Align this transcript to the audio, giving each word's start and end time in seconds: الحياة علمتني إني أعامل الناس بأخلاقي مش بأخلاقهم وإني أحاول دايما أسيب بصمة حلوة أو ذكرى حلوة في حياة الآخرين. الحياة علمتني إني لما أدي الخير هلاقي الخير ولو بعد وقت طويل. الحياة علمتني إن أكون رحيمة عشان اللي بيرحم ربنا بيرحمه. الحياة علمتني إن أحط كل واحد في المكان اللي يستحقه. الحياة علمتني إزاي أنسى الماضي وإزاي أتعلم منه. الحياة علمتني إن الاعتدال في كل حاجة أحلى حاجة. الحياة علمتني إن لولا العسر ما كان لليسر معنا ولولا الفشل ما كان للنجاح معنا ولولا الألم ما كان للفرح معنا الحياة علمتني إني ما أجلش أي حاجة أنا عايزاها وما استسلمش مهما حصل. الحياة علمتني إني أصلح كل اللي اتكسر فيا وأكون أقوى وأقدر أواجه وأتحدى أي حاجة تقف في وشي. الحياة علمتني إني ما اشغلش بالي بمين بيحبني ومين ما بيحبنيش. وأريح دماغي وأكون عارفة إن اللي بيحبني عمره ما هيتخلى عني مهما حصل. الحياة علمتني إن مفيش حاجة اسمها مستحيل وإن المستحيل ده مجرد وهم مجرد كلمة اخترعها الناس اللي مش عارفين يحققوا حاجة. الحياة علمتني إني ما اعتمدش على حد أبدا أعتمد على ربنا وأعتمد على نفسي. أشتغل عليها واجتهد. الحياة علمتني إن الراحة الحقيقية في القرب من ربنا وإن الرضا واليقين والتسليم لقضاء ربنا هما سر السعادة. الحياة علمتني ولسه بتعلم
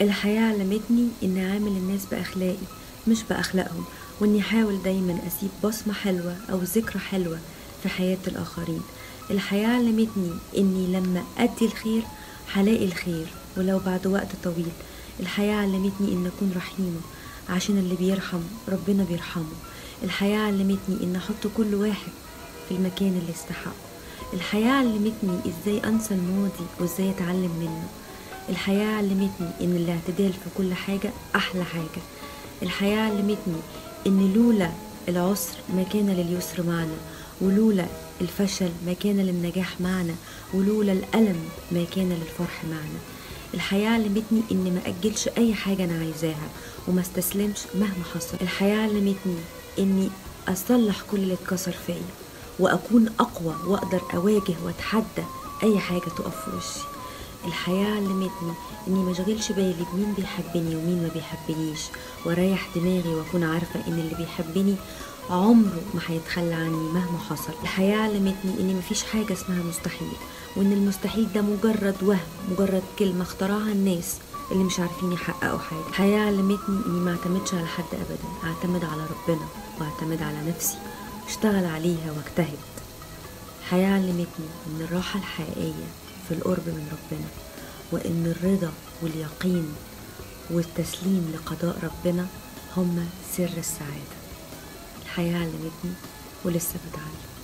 الحياة 0.00 0.40
علمتني 0.52 1.08
إني 1.22 1.46
أعامل 1.50 1.68
الناس 1.68 2.00
بأخلاقي 2.10 2.66
مش 3.08 3.22
بأخلاقهم 3.30 3.84
وإني 4.20 4.40
أحاول 4.40 4.82
دايما 4.82 5.18
أسيب 5.26 5.50
بصمة 5.64 5.92
حلوة 5.94 6.36
أو 6.50 6.58
ذكرى 6.58 6.98
حلوة 6.98 7.38
في 7.82 7.88
حياة 7.88 8.18
الآخرين. 8.28 8.82
الحياة 9.30 9.68
علمتني 9.68 10.30
إني 10.58 10.86
لما 10.86 11.24
أدي 11.38 11.64
الخير 11.66 12.02
هلاقي 12.52 12.84
الخير 12.84 13.26
ولو 13.56 13.78
بعد 13.86 14.06
وقت 14.06 14.28
طويل. 14.44 14.68
الحياة 15.20 15.54
علمتني 15.56 16.12
إن 16.12 16.26
أكون 16.36 16.52
رحيمة 16.56 17.00
عشان 17.48 17.78
اللي 17.78 17.94
بيرحم 17.94 18.40
ربنا 18.68 19.04
بيرحمه. 19.04 19.54
الحياة 20.02 20.38
علمتني 20.38 20.96
إن 21.02 21.16
أحط 21.16 21.46
كل 21.56 21.74
واحد 21.74 22.12
في 22.68 22.74
المكان 22.74 23.08
اللي 23.20 23.32
يستحقه. 23.32 23.72
الحياة 24.34 24.72
علمتني 24.72 25.38
إزاي 25.46 25.84
أنسى 25.84 26.14
الماضي 26.14 26.66
وإزاي 26.80 27.10
أتعلم 27.10 27.50
منه. 27.60 27.88
الحياة 28.48 28.96
علمتني 28.96 29.48
إن 29.60 29.76
الاعتدال 29.76 30.32
في 30.32 30.50
كل 30.58 30.74
حاجة 30.74 31.10
أحلى 31.36 31.64
حاجة. 31.64 32.02
الحياة 32.62 33.00
علمتني 33.00 33.56
إن 34.06 34.32
لولا 34.34 34.70
العسر 35.08 35.56
ما 35.76 35.82
كان 35.82 36.10
لليسر 36.10 36.62
معنا 36.62 36.96
ولولا 37.40 37.86
الفشل 38.20 38.70
ما 38.86 38.92
كان 38.92 39.16
للنجاح 39.20 39.80
معنا 39.80 40.14
ولولا 40.54 40.92
الألم 40.92 41.36
ما 41.72 41.84
كان 41.94 42.08
للفرح 42.08 42.64
معنا 42.64 42.98
الحياة 43.54 43.88
علمتني 43.90 44.40
إني 44.52 44.70
ما 44.70 44.80
أجلش 44.86 45.28
أي 45.38 45.54
حاجة 45.54 45.84
أنا 45.84 45.98
عايزاها 45.98 46.48
وما 46.88 47.00
استسلمش 47.00 47.58
مهما 47.74 48.04
حصل. 48.14 48.36
الحياة 48.42 48.82
علمتني 48.82 49.36
إني 49.78 50.08
أصلح 50.48 51.00
كل 51.10 51.16
اللي 51.16 51.34
اتكسر 51.34 51.72
فيا 51.86 52.02
وأكون 52.58 53.08
أقوى 53.20 53.54
وأقدر 53.66 54.00
أواجه 54.14 54.54
وأتحدى 54.64 55.24
أي 55.62 55.78
حاجة 55.78 56.00
تقف 56.00 56.44
في 56.44 56.56
وشي. 56.56 56.95
الحياة 57.46 57.94
علمتني 57.94 58.52
إني 58.88 58.98
ما 59.04 59.12
اشغلش 59.12 59.52
بالي 59.52 59.86
بمين 59.92 60.12
بيحبني 60.16 60.76
ومين 60.76 61.02
ما 61.02 61.08
بيحبنيش. 61.14 61.80
وأريح 62.24 62.68
دماغي 62.76 63.14
وأكون 63.14 63.44
عارفة 63.44 63.80
إن 63.88 63.92
اللي 63.92 64.14
بيحبني 64.14 64.74
عمره 65.30 65.80
ما 65.94 66.00
هيتخلى 66.06 66.54
عني 66.54 66.76
مهما 66.92 67.18
حصل. 67.30 67.52
الحياة 67.62 67.98
علمتني 67.98 68.52
إن 68.60 68.76
مفيش 68.78 69.02
حاجة 69.04 69.32
اسمها 69.32 69.62
مستحيل 69.62 70.12
وإن 70.56 70.72
المستحيل 70.72 71.28
ده 71.34 71.42
مجرد 71.42 71.96
وهم 72.02 72.18
مجرد 72.50 72.82
كلمة 72.98 73.22
اخترعها 73.22 73.72
الناس 73.72 74.16
اللي 74.52 74.64
مش 74.64 74.80
عارفين 74.80 75.12
يحققوا 75.12 75.58
حاجة. 75.58 75.86
الحياة 75.88 76.26
علمتني 76.26 76.78
إني 76.86 77.00
ما 77.00 77.10
اعتمدش 77.10 77.54
على 77.54 77.66
حد 77.66 77.84
أبدا 77.92 78.28
أعتمد 78.44 78.84
على 78.84 79.02
ربنا 79.02 79.46
وأعتمد 79.80 80.22
على 80.22 80.38
نفسي. 80.48 80.76
أشتغل 81.28 81.64
عليها 81.64 82.12
واجتهد. 82.16 82.58
الحياة 83.60 83.94
علمتني 83.94 84.46
إن 84.66 84.80
الراحة 84.80 85.18
الحقيقية 85.18 85.86
في 86.28 86.34
القرب 86.34 86.66
من 86.66 86.88
ربنا 86.92 87.26
وإن 87.92 88.34
الرضا 88.36 88.72
واليقين 89.02 89.74
والتسليم 90.50 91.32
لقضاء 91.34 91.76
ربنا 91.82 92.26
هما 92.76 93.06
سر 93.36 93.50
السعادة. 93.58 94.16
الحياة 95.02 95.38
علمتني 95.38 95.92
ولسه 96.44 96.74
بتعلم 96.90 97.35